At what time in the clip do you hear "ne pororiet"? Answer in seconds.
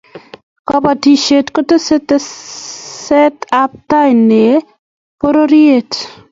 4.29-5.91